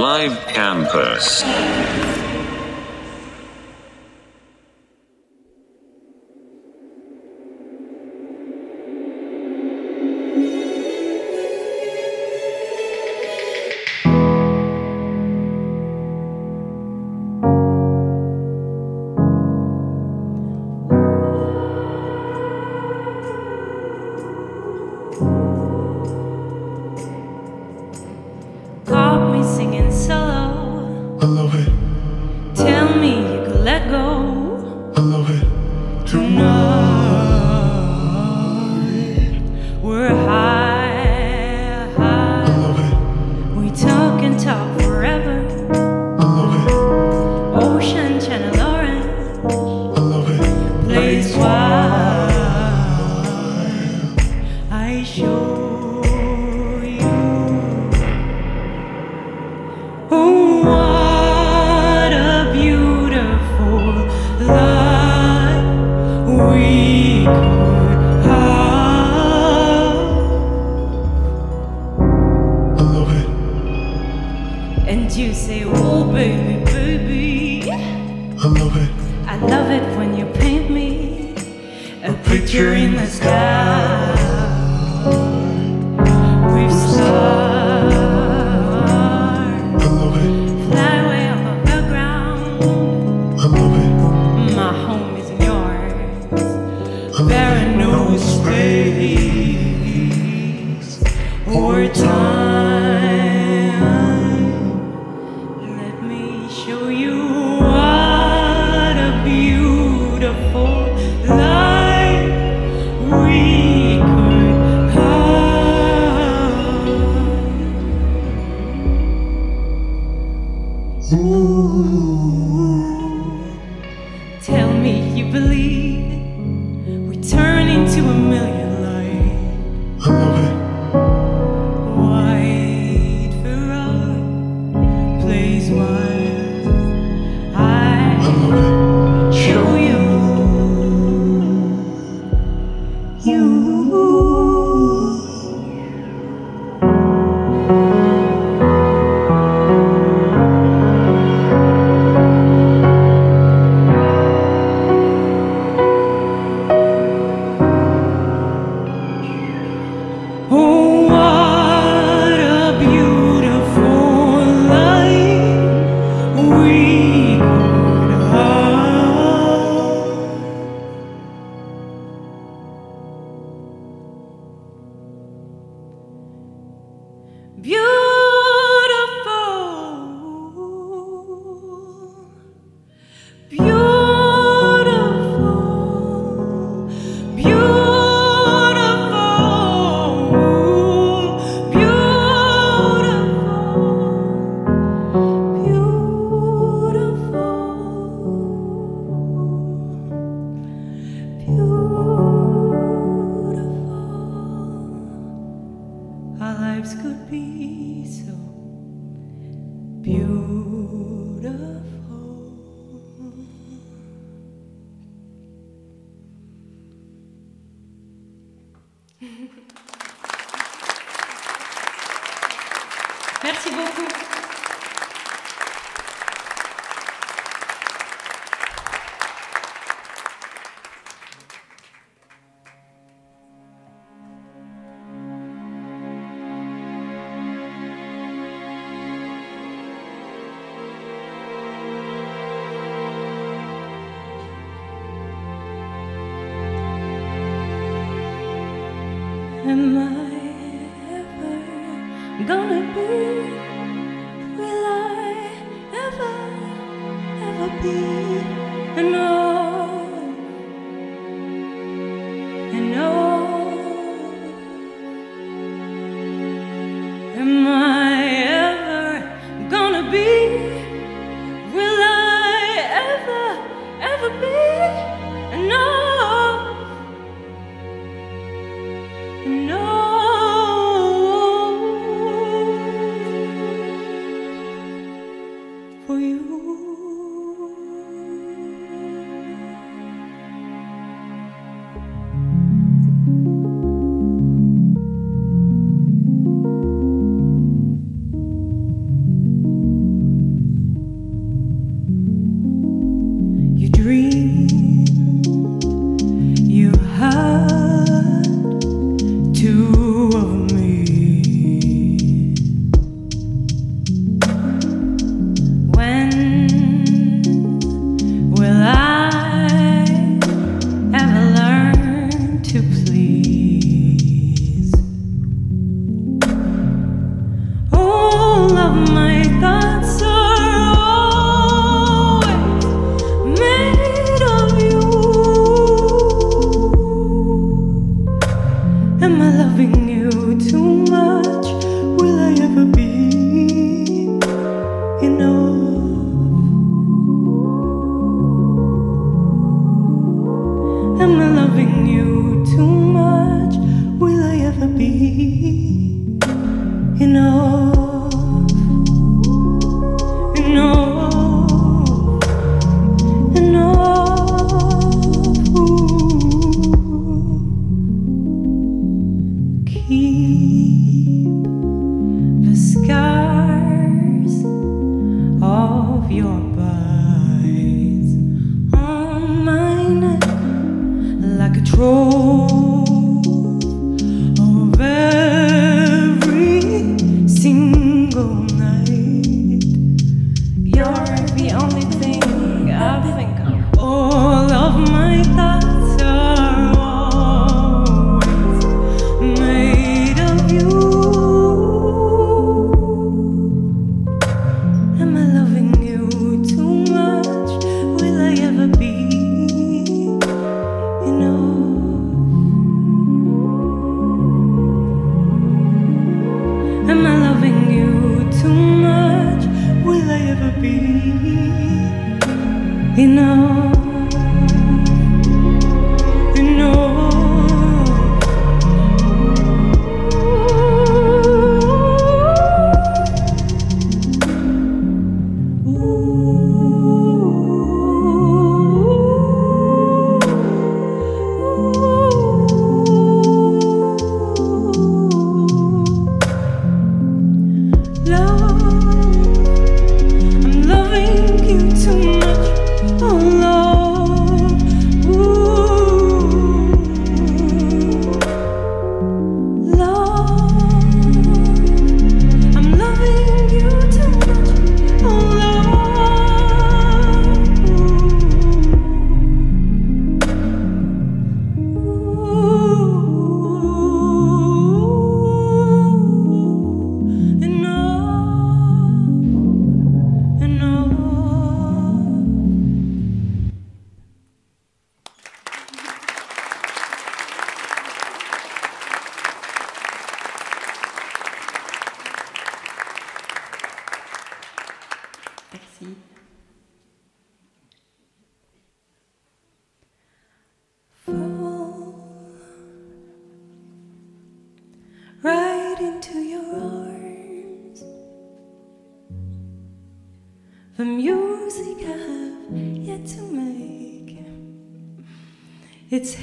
Live 0.00 0.46
Campus. 0.46 1.42
We 67.20 67.26
could 67.26 67.79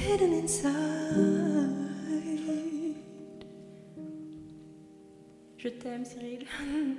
hidden 0.08 0.32
inside. 0.32 0.74
Je 5.58 5.68
t'aime, 5.68 6.04
Cyril. 6.04 6.46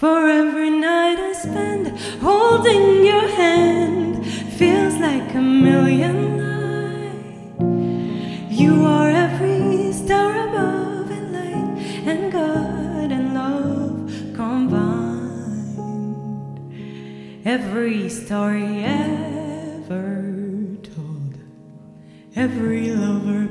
For 0.00 0.20
every 0.42 0.70
night 0.70 1.18
I 1.30 1.32
spend 1.34 1.84
holding 2.26 3.04
your 3.04 3.28
hand 3.42 4.24
feels 4.58 4.94
like 5.08 5.34
a 5.34 5.44
million 5.68 6.16
light. 6.42 7.36
You 8.60 8.72
are 8.86 9.10
every 9.10 9.92
star 9.92 10.30
above 10.48 11.10
in 11.10 11.24
light 11.38 11.68
and 12.10 12.32
God 12.32 13.08
and 13.16 13.26
love 13.34 14.10
combined. 14.40 15.78
Every 17.44 18.08
story. 18.08 18.84
ends 18.96 19.37
every 22.38 22.92
lover 22.92 23.47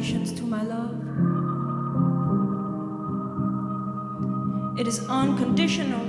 Conditions 0.00 0.32
to 0.32 0.44
my 0.44 0.62
love. 0.62 0.94
It 4.80 4.86
is 4.88 5.06
unconditional. 5.10 6.00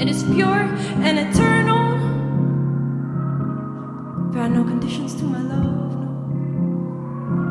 It 0.00 0.08
is 0.08 0.22
pure 0.24 0.62
and 1.04 1.18
eternal. 1.18 1.98
There 4.32 4.42
are 4.44 4.48
no 4.48 4.64
conditions 4.64 5.14
to 5.16 5.24
my 5.24 5.42
love. 5.42 5.94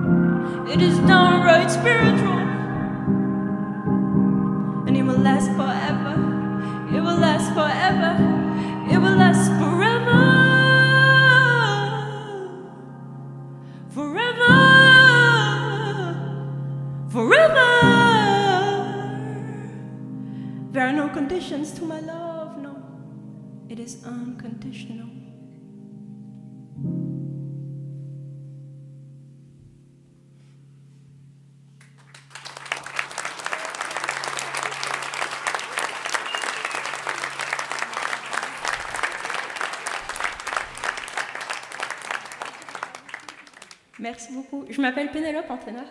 No. 0.02 0.66
It 0.74 0.82
is 0.82 0.98
downright 1.02 1.70
spiritual. 1.70 2.45
Conditions 21.36 21.74
to 21.74 21.84
my 21.84 22.00
love, 22.00 22.58
no. 22.60 22.78
It 23.68 23.78
is 23.78 24.06
unconditional. 24.06 25.10
Merci 44.00 44.32
beaucoup. 44.32 44.64
Je 44.70 44.80
m'appelle 44.80 45.12
Pénélope 45.12 45.50
Antena. 45.50 45.82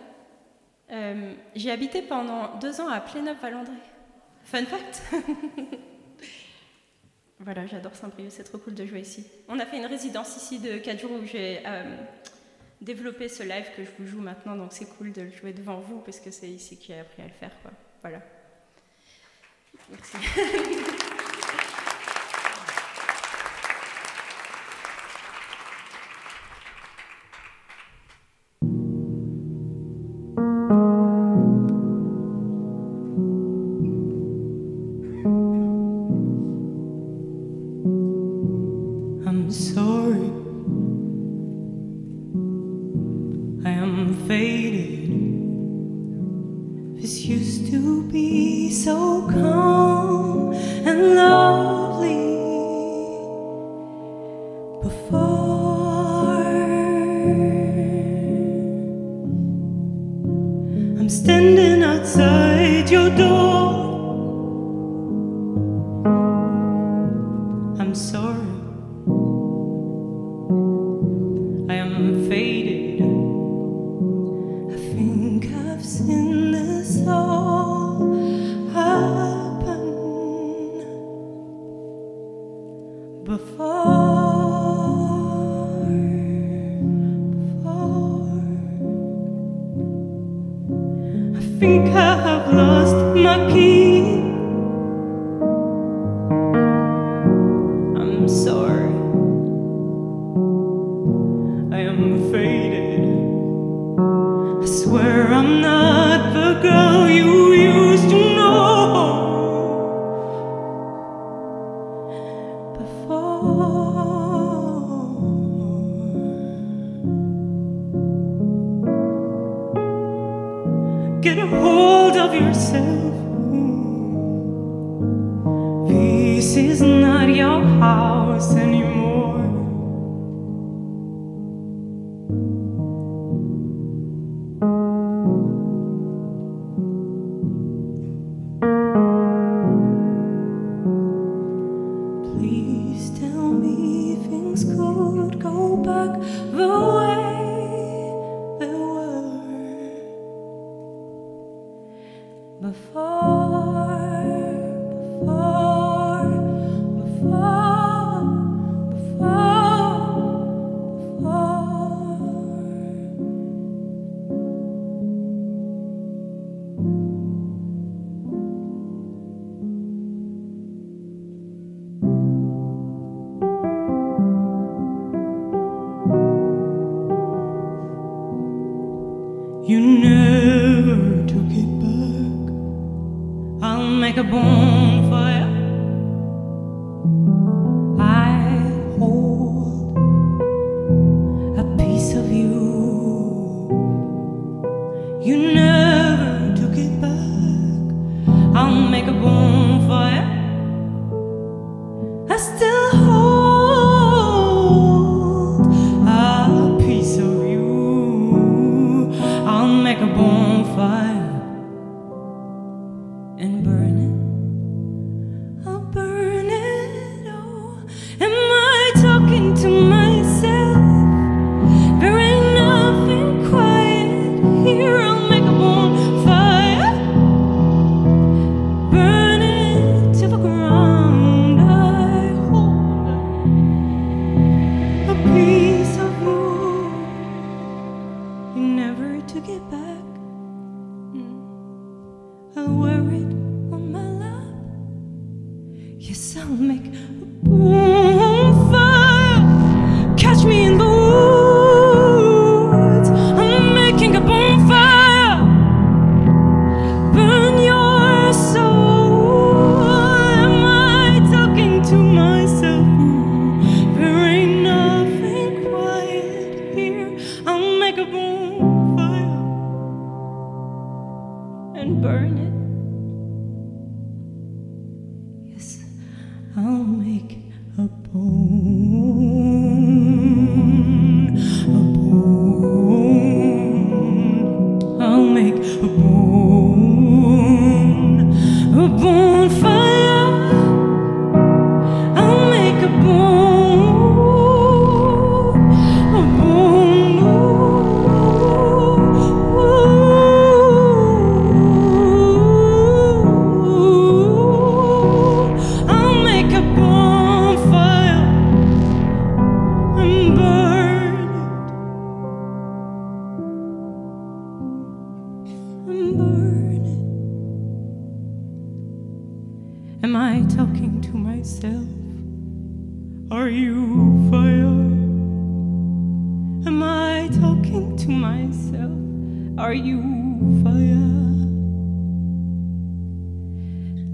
Euh, 0.91 1.35
J'ai 1.55 1.71
habité 1.71 2.01
pendant 2.01 2.57
deux 2.59 2.81
ans 2.81 2.89
à 2.89 3.01
Plénop-Valandré. 3.01 3.94
Fun 4.45 4.65
fact 4.65 5.03
Voilà, 7.41 7.67
j'adore 7.67 7.95
Saint-Brieuc, 7.95 8.31
c'est 8.31 8.45
trop 8.45 8.59
cool 8.59 8.75
de 8.75 8.87
jouer 8.87 9.01
ici. 9.01 9.27
On 9.49 9.59
a 9.59 9.67
fait 9.67 9.77
une 9.77 9.87
résidence 9.87 10.37
ici 10.37 10.61
de 10.61 10.79
4 10.79 11.01
jours 11.01 11.11
où 11.11 11.27
j'ai 11.27 11.61
euh, 11.67 11.97
développé 12.81 13.29
ce 13.29 13.43
live 13.43 13.67
que 13.77 13.85
je 13.85 13.91
vous 13.99 14.07
joue 14.07 14.21
maintenant, 14.21 14.57
donc 14.57 14.73
c'est 14.73 14.87
cool 14.97 15.13
de 15.13 15.23
le 15.23 15.31
jouer 15.31 15.53
devant 15.53 15.81
vous 15.81 15.99
parce 16.01 16.21
que 16.21 16.31
c'est 16.31 16.49
ici 16.49 16.79
que 16.79 16.85
j'ai 16.87 16.99
appris 16.99 17.23
à 17.23 17.27
le 17.27 17.33
faire. 17.33 17.53
Quoi. 17.63 17.73
Voilà. 18.03 18.23
Merci. 19.91 20.17
standing 61.25 61.83
outside 61.83 62.91
your 62.91 63.09
door. 63.17 63.64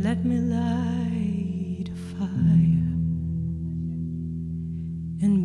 Let 0.02 0.24
me 0.24 0.38
light 0.38 1.90
a 1.92 1.96
fire 2.16 2.88
and 5.22 5.44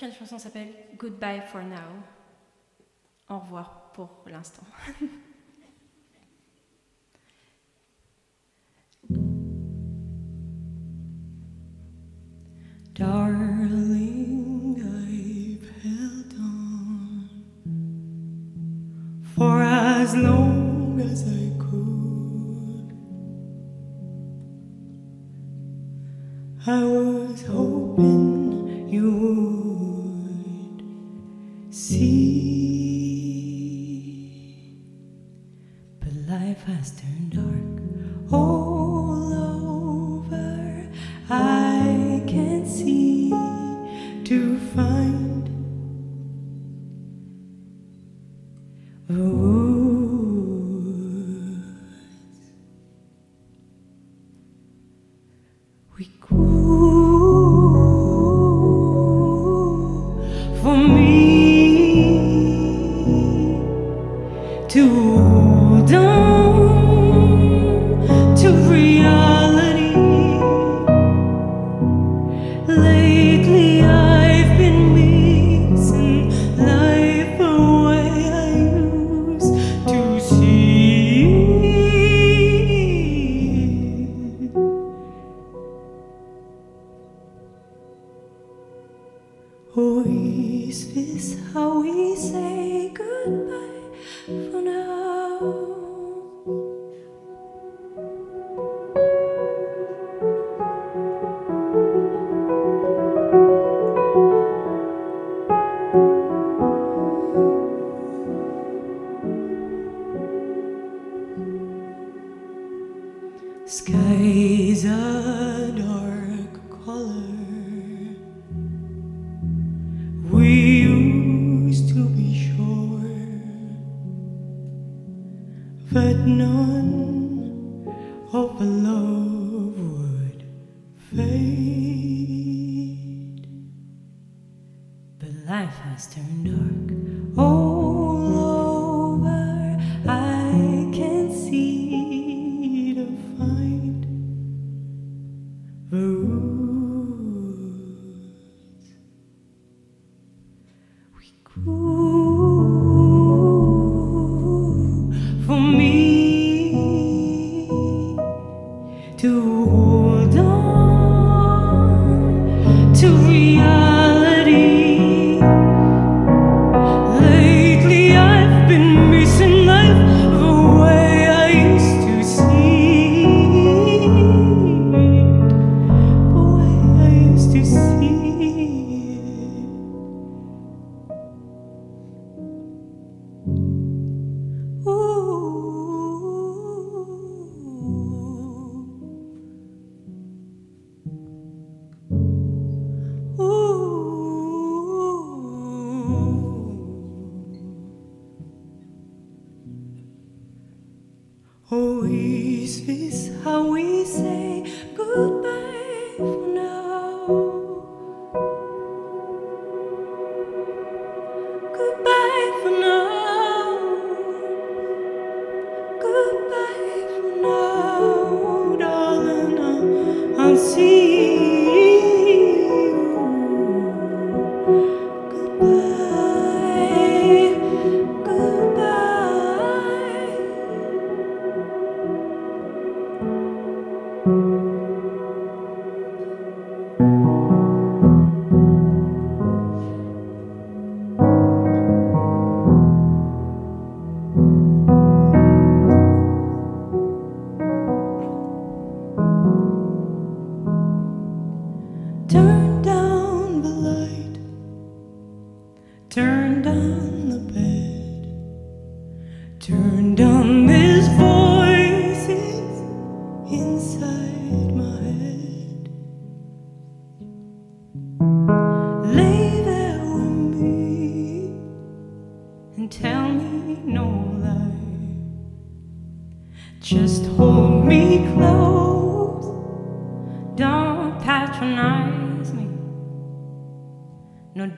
prochaine 0.00 0.18
chanson 0.18 0.38
s'appelle 0.38 0.72
Goodbye 0.96 1.42
for 1.52 1.62
Now. 1.62 1.76
Au 3.28 3.38
revoir 3.38 3.92
pour 3.92 4.08
l'instant. 4.26 4.64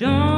don't 0.03 0.32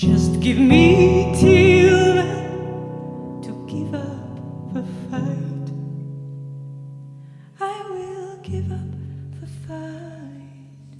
Just 0.00 0.40
give 0.40 0.56
me 0.56 1.30
till 1.38 2.14
then 2.14 3.42
to 3.42 3.52
give 3.68 3.94
up 3.94 4.72
the 4.72 4.82
fight. 5.10 5.68
I 7.60 7.82
will 7.90 8.36
give 8.42 8.72
up 8.72 8.92
the 9.40 9.46
fight. 9.66 10.90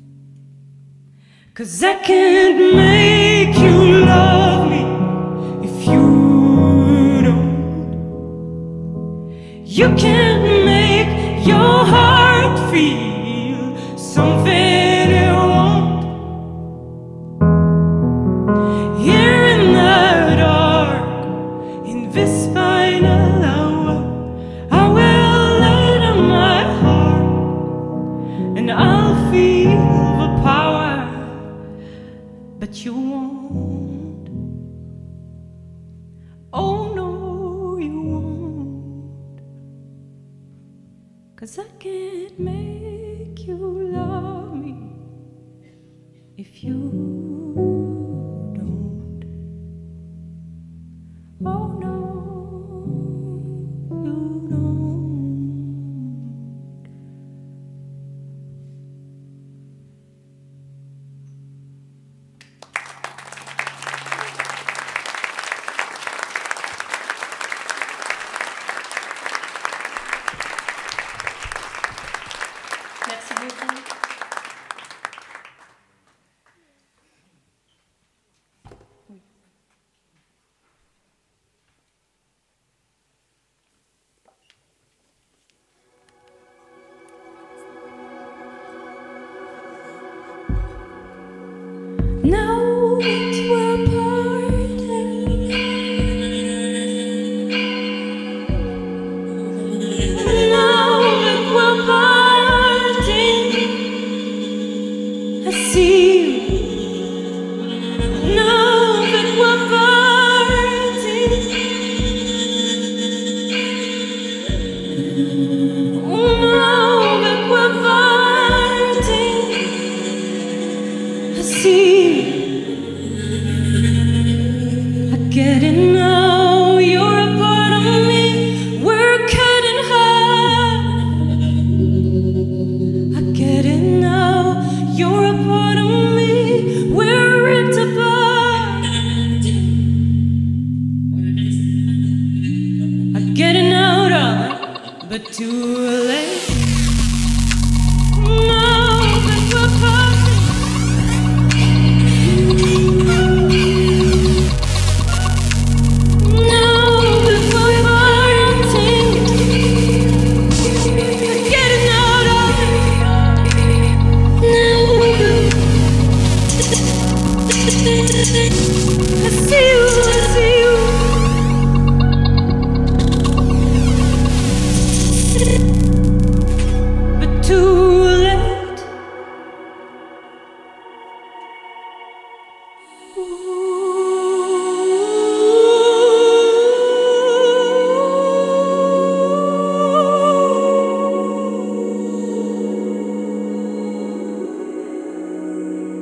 Cause 1.54 1.82
I 1.82 1.94
can't 2.02 2.58
make 2.76 3.56
you 3.56 4.04
love 4.04 4.68
me 4.68 4.82
if 5.66 5.86
you 5.86 7.22
don't. 7.22 7.64
You 9.64 9.94
can't. 9.96 10.39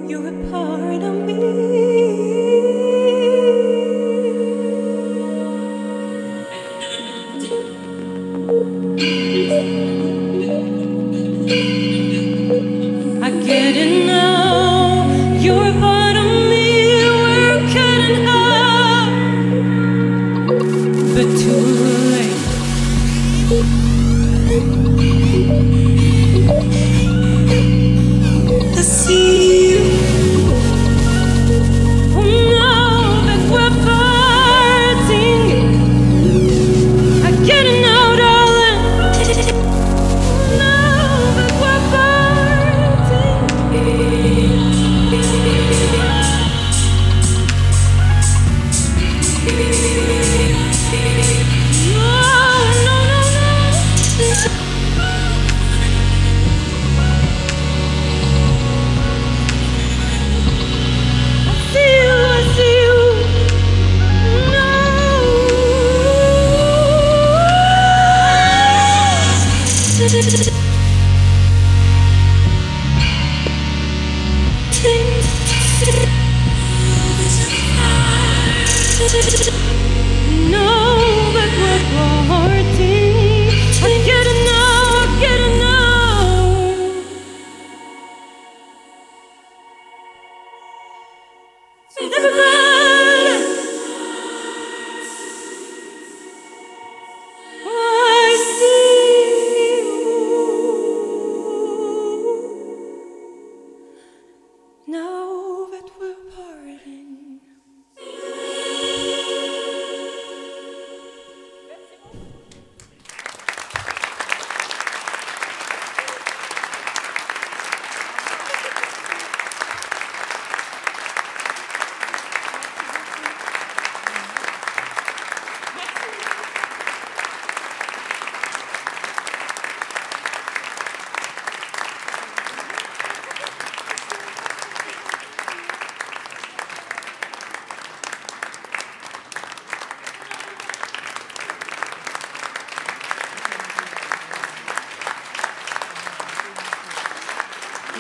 You're 0.09 0.27
a 0.27 0.51
part 0.51 1.03
of 1.03 1.27
me. 1.27 1.68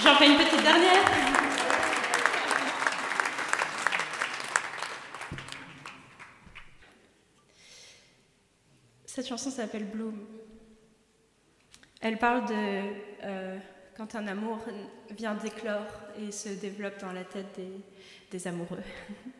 J'en 0.09 0.14
fais 0.14 0.27
une 0.27 0.38
petite 0.38 0.62
dernière. 0.62 1.05
Cette 9.05 9.29
chanson 9.29 9.51
s'appelle 9.51 9.85
Bloom. 9.85 10.27
Elle 12.01 12.16
parle 12.16 12.49
de 12.49 12.55
euh, 13.25 13.59
quand 13.99 14.14
un 14.14 14.27
amour 14.29 14.61
vient 15.11 15.35
d'éclore 15.35 15.85
et 16.18 16.33
se 16.33 16.49
développe 16.59 16.99
dans 17.03 17.12
la 17.12 17.25
tête 17.25 17.61
des 18.31 18.49
amoureux. 18.49 18.79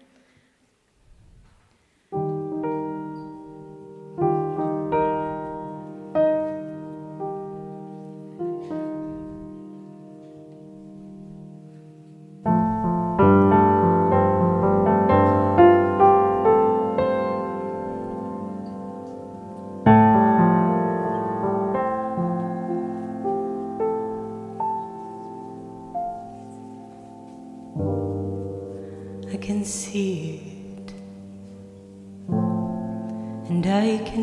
can 33.49 34.23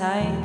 aside 0.00 0.39